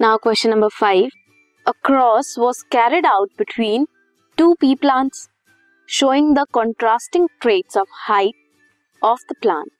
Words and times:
Now 0.00 0.16
question 0.22 0.50
number 0.50 0.68
five 0.78 1.08
a 1.66 1.72
cross 1.84 2.34
was 2.38 2.62
carried 2.72 3.06
out 3.06 3.30
between 3.38 3.86
two 4.38 4.52
pea 4.60 4.74
plants 4.76 5.28
showing 5.88 6.32
the 6.32 6.46
contrasting 6.50 7.28
traits 7.38 7.76
of 7.76 7.86
height 8.00 8.34
of 9.02 9.18
the 9.28 9.34
plant. 9.36 9.70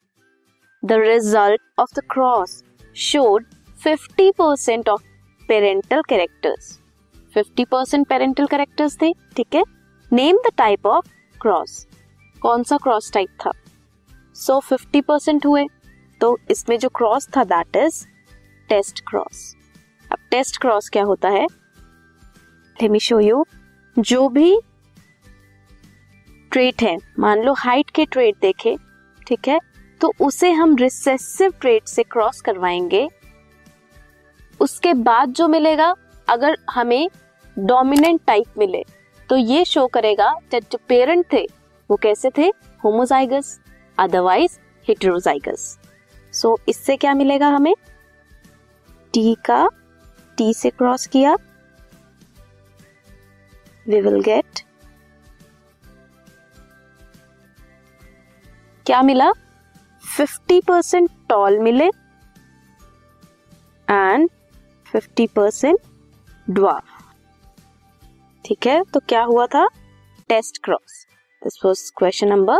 The 0.82 0.98
result 1.00 1.60
of 1.78 1.88
the 1.94 2.02
cross 2.04 2.62
showed 2.94 3.46
50% 3.78 4.88
of 4.88 5.02
parental 5.42 6.02
characters. 6.04 6.80
50% 7.36 8.08
parental 8.08 8.46
characters 8.46 8.98
थे 9.00 9.12
ठीक 9.36 9.54
है 9.54 9.62
name 10.10 10.38
the 10.46 10.52
type 10.58 10.86
of 10.86 11.08
cross 11.34 11.86
कौन 12.36 12.62
सा 12.62 12.76
cross 12.82 13.10
type 13.12 13.28
था 13.44 13.52
so 14.36 14.58
fifty 14.60 15.00
percent 15.02 15.46
हुए 15.46 15.66
तो 16.20 16.36
इसमें 16.50 16.78
जो 16.78 16.88
क्रॉस 16.96 17.28
था 17.36 17.44
that 17.54 17.76
is 17.76 18.06
test 18.68 19.00
cross 19.08 19.54
test 20.37 20.57
cross 20.57 20.89
क्या 20.89 21.03
होता 21.03 21.29
है? 21.29 21.45
लेट 22.77 22.91
मी 22.91 22.99
शो 22.99 23.19
यू 23.19 23.45
जो 23.99 24.27
भी 24.29 24.59
ट्रेट 26.51 26.81
है, 26.81 26.97
मान 27.19 27.41
लो 27.43 27.53
हाइट 27.53 27.89
के 27.89 28.05
ट्रेट 28.05 28.35
देखे, 28.41 28.75
ठीक 29.27 29.47
है? 29.47 29.59
तो 30.01 30.11
उसे 30.21 30.51
हम 30.51 30.75
रिसेसिव 30.75 31.53
ट्रेट 31.61 31.87
से 31.87 32.03
क्रॉस 32.03 32.41
करवाएँगे। 32.41 33.07
उसके 34.59 34.93
बाद 34.93 35.29
जो 35.29 35.47
मिलेगा, 35.47 35.93
अगर 36.27 36.57
हमें 36.71 37.09
डोमिनेंट 37.57 38.21
टाइप 38.27 38.57
मिले 38.57 38.83
तो 39.29 39.35
ये 39.35 39.65
शो 39.65 39.87
करेगा 39.87 40.33
जो 40.53 40.77
पेरेंट 40.87 41.25
थे, 41.33 41.45
वो 41.89 41.95
कैसे 41.95 42.29
थे? 42.37 42.51
होमोजाइगस 42.83 43.59
अदरवाइज़ 43.97 44.59
हेटेरोजाइगस 44.87 45.77
सो 46.33 46.57
इससे 46.69 46.97
क्या 46.97 47.13
मिलेगा 47.13 47.49
हमें? 47.49 47.73
टी 49.13 49.35
का 49.45 49.67
टी 50.37 50.53
से 50.53 50.69
क्रॉस 50.69 51.07
किया। 51.07 51.35
वी 53.87 54.01
विल 54.01 54.19
गेट 54.21 54.59
क्या 58.85 59.01
मिला? 59.01 59.31
50% 60.03 60.61
परसेंट 60.67 61.09
टॉल 61.29 61.59
मिले। 61.59 61.87
एंड 63.87 64.29
50% 64.85 65.27
परसेंट 65.27 65.79
ड्वार्फ 66.49 67.03
ठीक 68.45 68.67
है 68.67 68.83
तो 68.83 68.99
क्या 68.99 69.21
हुआ 69.23 69.45
था? 69.47 69.67
Test 70.29 70.63
cross 70.63 71.05
this 71.41 71.59
was 71.65 71.91
question 71.97 72.27
number 72.27 72.59